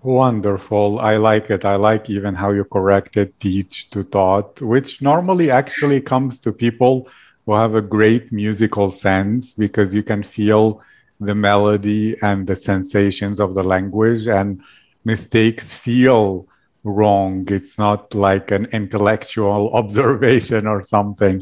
[0.05, 0.99] Wonderful.
[0.99, 1.65] I like it.
[1.65, 7.09] I like even how you corrected teach to taught, which normally actually comes to people
[7.43, 10.79] who have a great musical sense because you can feel
[11.19, 14.61] the melody and the sensations of the language and
[15.05, 16.47] mistakes feel
[16.83, 17.43] wrong.
[17.49, 21.41] It's not like an intellectual observation or something.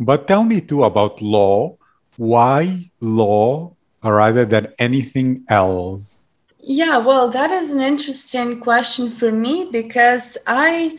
[0.00, 1.76] But tell me too about law.
[2.16, 6.26] Why law rather than anything else?
[6.62, 10.96] Yeah, well, that is an interesting question for me because I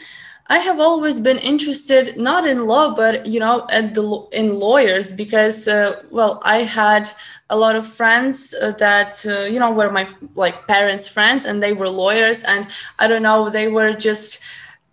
[0.48, 5.14] I have always been interested not in law but you know at the in lawyers
[5.14, 7.10] because uh, well I had
[7.50, 11.64] a lot of friends uh, that uh, you know were my like parents friends and
[11.64, 12.68] they were lawyers and
[13.00, 14.44] I don't know they were just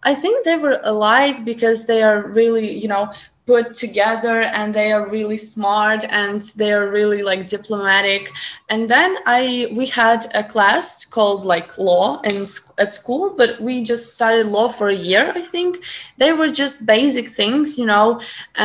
[0.03, 3.13] I think they were alike because they are really, you know,
[3.51, 8.23] put together and they are really smart and they are really like diplomatic.
[8.73, 9.41] And then i
[9.79, 10.87] we had a class
[11.17, 12.37] called like law in
[12.83, 15.73] at school but we just studied law for a year i think.
[16.23, 18.09] They were just basic things you know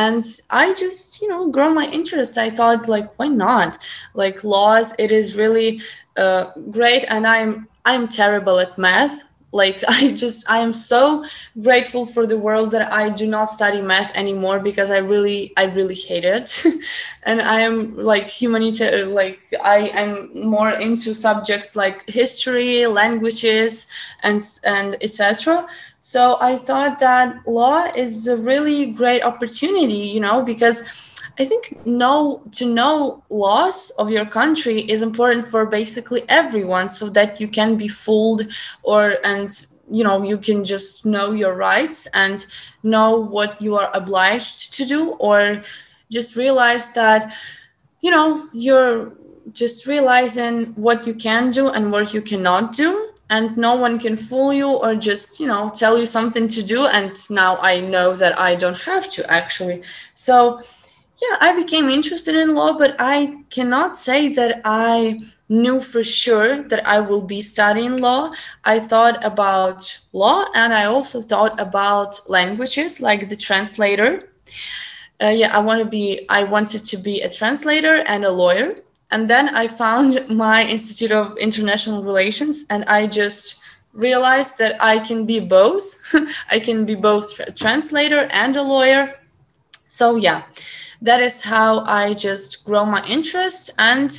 [0.04, 0.22] and
[0.62, 2.32] i just you know grow my interest.
[2.46, 3.70] I thought like why not?
[4.22, 5.70] Like laws it is really
[6.24, 6.44] uh,
[6.76, 7.50] great and i'm
[7.84, 9.16] i'm terrible at math
[9.56, 11.24] like i just i am so
[11.62, 15.64] grateful for the world that i do not study math anymore because i really i
[15.64, 16.64] really hate it.
[17.24, 23.88] And i am like humanitarian like i am more into subjects like history languages
[24.22, 25.66] and and etc
[26.00, 31.05] so i thought that law is a really great opportunity you know because
[31.38, 37.10] I think know to know laws of your country is important for basically everyone so
[37.10, 38.48] that you can be fooled
[38.82, 39.50] or and
[39.90, 42.46] you know you can just know your rights and
[42.82, 45.62] know what you are obliged to do or
[46.10, 47.34] just realize that
[48.00, 49.12] you know you're
[49.52, 54.16] just realizing what you can do and what you cannot do and no one can
[54.16, 58.14] fool you or just you know tell you something to do and now i know
[58.14, 59.82] that i don't have to actually.
[60.14, 60.60] So
[61.22, 66.62] yeah i became interested in law but i cannot say that i knew for sure
[66.62, 68.32] that i will be studying law
[68.64, 74.28] i thought about law and i also thought about languages like the translator
[75.22, 78.76] uh, yeah i want to be i wanted to be a translator and a lawyer
[79.10, 83.60] and then I found my Institute of International Relations, and I just
[83.92, 85.94] realized that I can be both.
[86.50, 89.14] I can be both a translator and a lawyer.
[89.88, 90.42] So, yeah,
[91.02, 93.70] that is how I just grow my interest.
[93.78, 94.10] And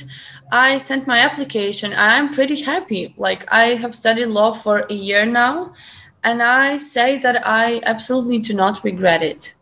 [0.50, 1.92] I sent my application.
[1.96, 3.14] I'm pretty happy.
[3.16, 5.74] Like, I have studied law for a year now,
[6.24, 9.54] and I say that I absolutely do not regret it.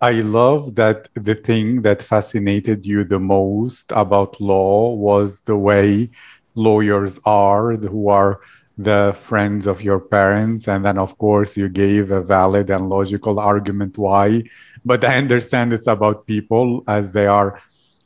[0.00, 6.10] I love that the thing that fascinated you the most about law was the way
[6.54, 8.40] lawyers are, who are
[8.76, 10.68] the friends of your parents.
[10.68, 14.44] And then, of course, you gave a valid and logical argument why.
[14.84, 17.60] But I understand it's about people as they are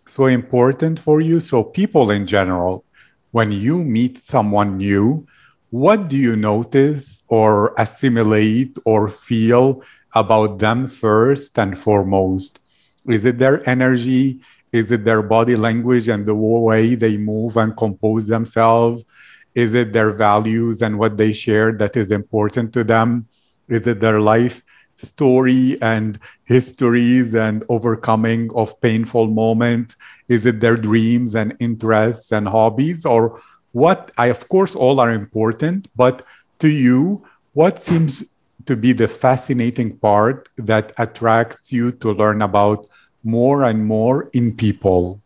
[0.06, 1.40] so important for you.
[1.40, 2.84] So, people in general,
[3.30, 5.26] when you meet someone new,
[5.70, 9.82] what do you notice or assimilate or feel
[10.14, 12.60] about them first and foremost?
[13.06, 14.40] Is it their energy?
[14.72, 19.04] Is it their body language and the way they move and compose themselves?
[19.59, 23.26] Is it their values and what they share that is important to them?
[23.68, 24.62] Is it their life
[24.98, 29.96] story and histories and overcoming of painful moments?
[30.28, 33.04] Is it their dreams and interests and hobbies?
[33.04, 33.42] Or
[33.72, 34.12] what?
[34.16, 36.24] I, of course, all are important, but
[36.61, 38.22] to you, what seems
[38.66, 42.86] to be the fascinating part that attracts you to learn about
[43.24, 45.20] more and more in people?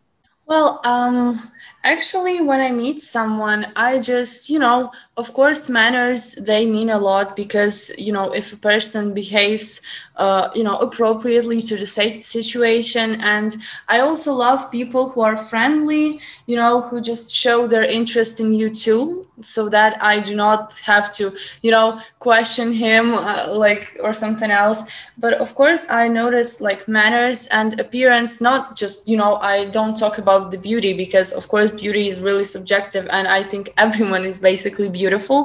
[0.47, 1.52] Well, um,
[1.85, 6.99] actually, when I meet someone, I just, you know, of course, manners they mean a
[6.99, 9.81] lot because, you know, if a person behaves
[10.17, 11.87] uh, you know appropriately to the
[12.21, 13.21] situation.
[13.21, 13.57] And
[13.89, 18.53] i also love people who are friendly you know who just show their interest in
[18.53, 23.97] you too so that i do not have to you know question him uh, like
[24.03, 24.83] or something else.
[25.19, 29.97] But of course i notice like manners and appearance not just you know i don't
[29.97, 34.25] talk about the beauty because of course beauty is really subjective and i think everyone
[34.31, 35.41] is basically beautiful.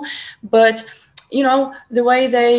[0.58, 0.76] But
[1.38, 2.58] you know the way they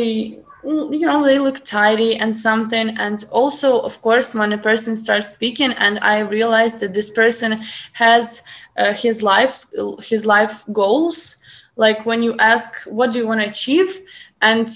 [0.64, 5.28] you know they look tidy and something and also of course when a person starts
[5.36, 7.50] speaking and i realize that this person
[7.92, 8.42] has
[8.76, 9.64] uh, his life
[10.12, 11.36] his life goals
[11.76, 13.90] like when you ask what do you want to achieve
[14.40, 14.68] and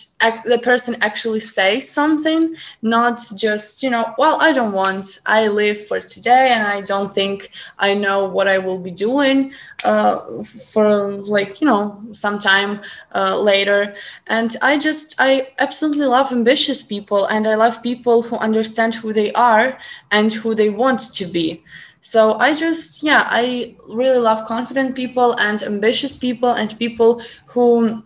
[0.45, 5.79] the person actually says something not just you know well i don't want i live
[5.87, 7.49] for today and i don't think
[7.79, 9.53] i know what i will be doing
[9.85, 12.81] uh, for like you know sometime
[13.15, 13.95] uh, later.
[14.27, 19.13] And i just i absolutely love ambitious people and i love people who understand who
[19.13, 19.79] they are
[20.11, 21.63] and who they want to be.
[22.01, 28.03] So i just yeah i really love confident people and ambitious people and people who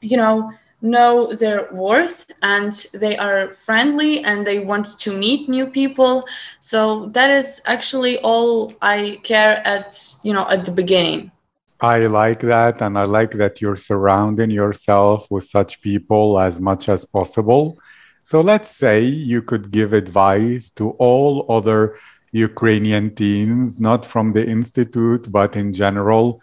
[0.00, 0.52] you know
[0.86, 6.24] know their worth and they are friendly and they want to meet new people.
[6.60, 11.32] So that is actually all i care at you know at the beginning.
[11.80, 16.88] I like that and i like that you're surrounding yourself with such people as much
[16.88, 17.78] as possible.
[18.22, 21.96] So let's say you could give advice to all other
[22.32, 26.40] ukrainian teens not from the institute but in general.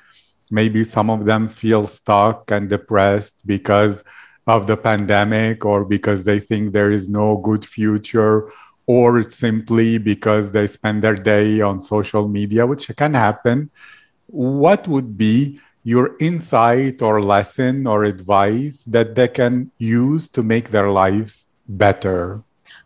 [0.51, 4.03] Maybe some of them feel stuck and depressed because
[4.47, 8.49] of the pandemic or because they think there is no good future
[8.85, 13.69] or simply because they spend their day on social media, which can happen,
[14.27, 20.69] what would be your insight or lesson or advice that they can use to make
[20.69, 22.43] their lives better?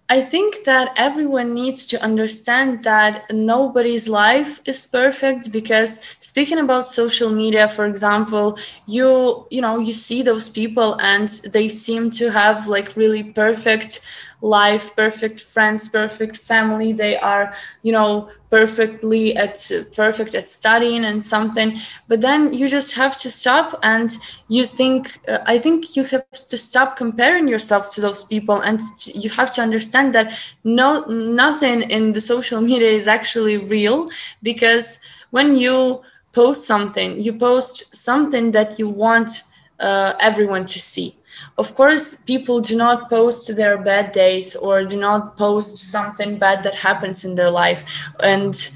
[0.10, 6.88] I think that everyone needs to understand that nobody's life is perfect because speaking about
[6.88, 12.32] social media for example you you know you see those people and they seem to
[12.32, 14.00] have like really perfect
[14.42, 16.94] life perfect friends perfect family.
[16.94, 21.78] They are you know perfectly at perfect at studying and something.
[22.08, 24.10] But then you just have to stop and
[24.48, 28.80] you think uh, i think you have to stop comparing yourself to those people and
[29.14, 30.28] you have to understand that
[30.64, 34.10] no nothing in the social media is actually real
[34.44, 35.00] because
[35.32, 36.02] when you
[36.34, 39.44] post something you post something that you want
[39.80, 41.17] uh, everyone to see
[41.58, 46.64] of course people do not post their bad days or do not post something bad
[46.64, 47.84] that happens in their life
[48.22, 48.72] and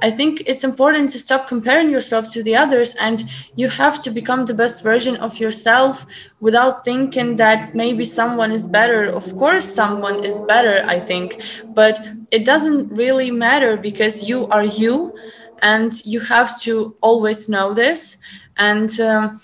[0.00, 4.10] I think it's important to stop comparing yourself to the others and you have to
[4.10, 6.04] become the best version of yourself
[6.38, 9.04] without thinking that maybe someone is better.
[9.04, 11.40] Of course, someone is better, I think,
[11.74, 11.98] but
[12.30, 15.16] it doesn't really matter because you are you
[15.62, 18.20] and you have to always know this.
[18.58, 19.40] And um,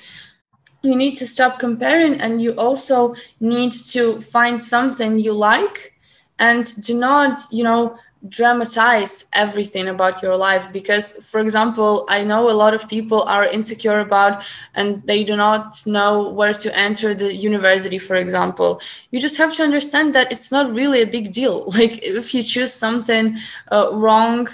[0.82, 5.94] you need to stop comparing and you also need to find something you like
[6.38, 7.96] and do not, you know,
[8.28, 10.72] dramatize everything about your life.
[10.72, 15.36] Because for example i know a lot of people are insecure about and they do
[15.36, 18.80] not know where to enter the university for example.
[19.10, 21.64] You just have to understand that it's not really a big deal.
[21.78, 23.36] Like if you choose something
[23.70, 24.48] uh, wrong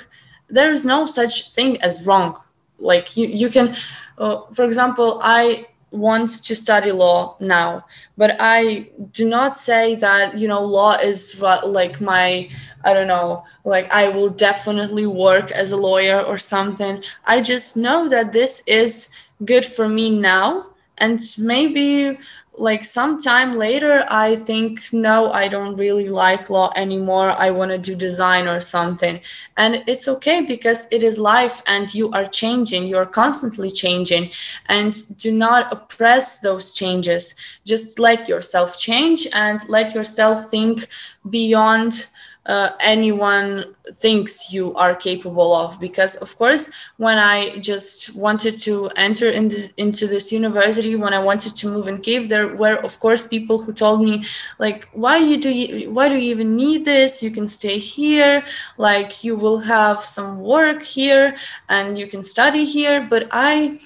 [0.49, 2.39] there is no such thing as wrong.
[2.79, 3.77] Like you, you can
[4.17, 7.85] uh, for example i want to study law now
[8.17, 12.49] but i do not say that you know law is like my
[12.85, 17.03] I don't know, like I will definitely work as a lawyer or something.
[17.27, 19.11] I just know that this is
[19.45, 20.67] good for me now.
[20.97, 22.19] And maybe
[22.59, 27.31] like sometime later, I think, no, I don't really like law anymore.
[27.31, 29.21] I want to do design or something.
[29.57, 32.87] And it's okay because it is life and you are changing.
[32.87, 34.31] You're constantly changing.
[34.67, 37.35] And do not oppress those changes.
[37.65, 40.89] Just let yourself change and let yourself think
[41.31, 42.07] beyond
[42.49, 48.91] uh, anyone thinks you are capable of because of course when i just wanted to
[48.97, 52.77] enter in the, into this university when i wanted to move in Kyiv there were
[52.85, 54.25] of course people who told me
[54.59, 57.23] like why you do you why do you even need this?
[57.23, 58.45] You can stay here
[58.77, 61.37] like you will have some work here
[61.69, 63.07] and you can study here.
[63.09, 63.79] But i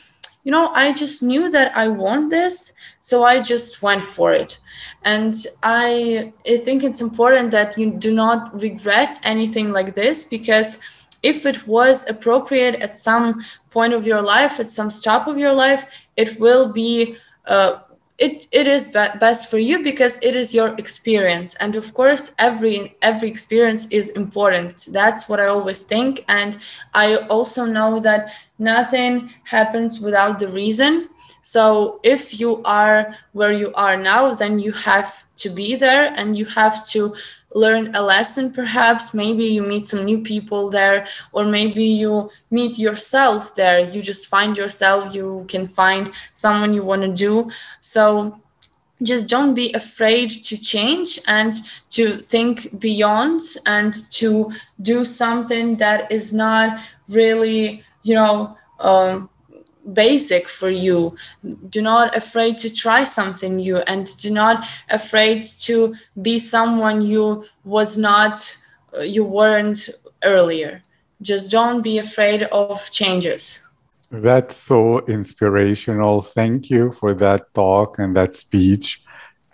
[0.45, 4.59] you know i just knew that i want this so i just went for it
[5.05, 10.81] and I, I think it's important that you do not regret anything like this because
[11.23, 15.53] if it was appropriate at some point of your life, at some stop of your
[15.53, 15.87] life,
[16.17, 17.17] it will be.
[17.47, 17.81] Uh,
[18.19, 21.57] it, it is be- best for you because it is your experience.
[21.57, 24.87] And of course every every experience is important.
[24.93, 26.25] That's what i always think.
[26.29, 26.57] And
[26.95, 31.09] i also know that nothing happens without the reason
[31.43, 36.39] so if you are where you are now, then you have to be there and
[36.39, 37.15] you have to
[37.55, 39.13] learn a lesson perhaps.
[39.13, 43.81] Maybe you meet some new people there or maybe you meet yourself there.
[43.81, 45.15] You just find yourself.
[45.15, 47.51] You can find someone you want to do.
[47.81, 48.41] So
[49.03, 51.55] just don't be afraid to change and
[51.91, 59.29] to think beyond and to do something that is not really you know um,
[59.93, 61.17] basic for you.
[61.69, 67.45] Do not afraid to try something new and do not afraid to be someone you
[67.65, 68.59] was not
[68.97, 69.89] uh, you weren't
[70.23, 70.83] earlier.
[71.21, 73.67] Just don't be afraid of changes.
[74.11, 76.21] That's so inspirational.
[76.23, 79.03] Thank you for that talk and that speech.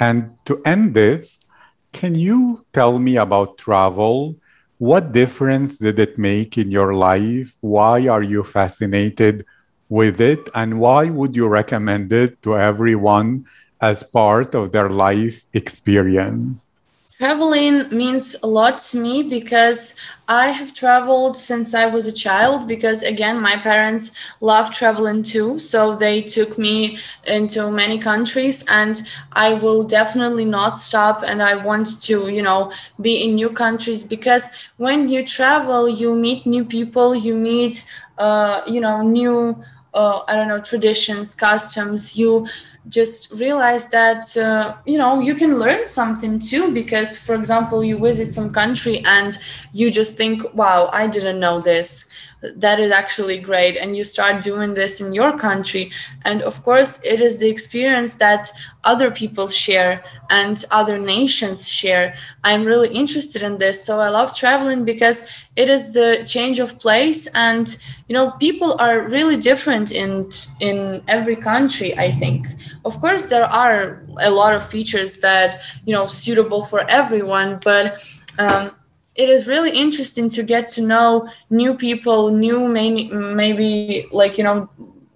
[0.01, 1.45] And to end this
[1.93, 4.37] can you tell me about travel?
[4.79, 7.57] What difference did it make in your life?
[7.61, 9.45] Why are you fascinated
[9.89, 13.47] with it and why would you recommend it to everyone
[13.81, 16.79] as part of their life experience?
[17.19, 19.97] Traveling means a lot to me because
[20.29, 22.69] I have traveled since I was a child.
[22.69, 25.59] Because again, my parents love traveling too.
[25.59, 31.25] So they took me into many countries, and I will definitely not stop.
[31.27, 32.71] And I want to, you know,
[33.01, 37.85] be in new countries because when you travel, you meet new people, you meet,
[38.19, 39.65] uh, you know, new
[39.95, 42.47] uh, I don't know, traditions, customs, you
[42.89, 47.99] just realize that uh, you know you can learn something too because for example you
[47.99, 49.37] visit some country and
[49.73, 52.11] you just think wow i didn't know this
[52.43, 55.91] that is actually great and you start doing this in your country.
[56.25, 58.51] And of course it is the experience that
[58.85, 62.15] other people share and other nations share.
[62.45, 65.25] I'm really interested in this so i love traveling because
[65.57, 67.77] it is the change of place and
[68.09, 70.29] you know people are really different in
[70.61, 72.47] in every country i think.
[72.85, 78.01] Of course there are a lot of features that you know suitable for everyone but
[78.39, 78.71] um,
[79.19, 84.45] it is really interesting to get to know new people new may- maybe like you
[84.45, 84.71] know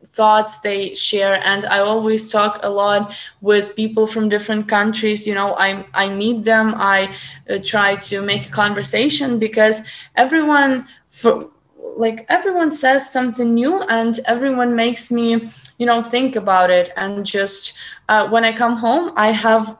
[0.04, 1.40] thoughts they share.
[1.42, 5.26] And i always talk a lot with people from different countries.
[5.26, 6.74] You know i i meet them.
[6.76, 7.14] I
[7.48, 9.80] uh, try to make a conversation because
[10.16, 11.50] everyone for
[11.96, 15.48] like everyone says something new and everyone makes me
[15.78, 16.92] you know think about it.
[16.96, 17.72] And just
[18.08, 19.78] uh, when i come home i have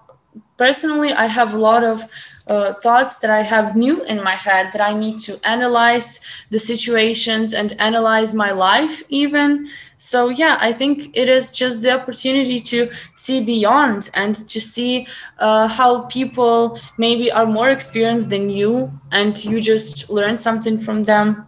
[0.56, 2.04] personally, I have a lot of
[2.46, 6.20] uh, thoughts that I have new in my head that I need to analyze
[6.50, 9.68] the situations and analyze my life, even.
[9.98, 15.06] So, yeah, I think it is just the opportunity to see beyond and to see
[15.38, 21.04] uh, how people maybe are more experienced than you and you just learn something from
[21.04, 21.46] them.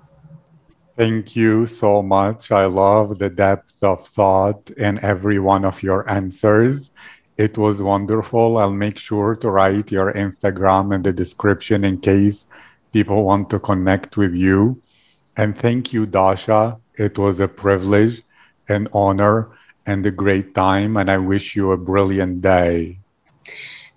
[0.96, 2.52] Thank you so much.
[2.52, 6.92] I love the depth of thought in every one of your answers.
[7.36, 8.58] It was wonderful.
[8.58, 12.46] I'll make sure to write your Instagram in the description in case
[12.92, 14.80] people want to connect with you.
[15.36, 16.78] And thank you, Dasha.
[16.94, 18.22] It was a privilege,
[18.68, 19.50] an honor,
[19.84, 20.96] and a great time.
[20.96, 23.00] And I wish you a brilliant day.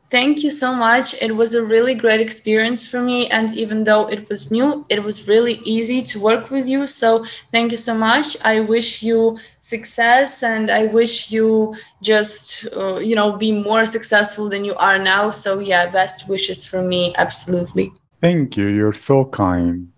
[0.09, 1.21] Thank you so much.
[1.21, 3.27] It was a really great experience for me.
[3.27, 6.87] And even though it was new, it was really easy to work with you.
[6.87, 8.37] So thank you so much.
[8.43, 14.47] I wish you success and I wish you just, uh, you know, be more successful
[14.47, 15.29] than you are now.
[15.29, 17.13] So, yeah, best wishes for me.
[17.17, 17.91] Absolutely.
[18.21, 18.67] Thank you.
[18.67, 19.89] You're so kind.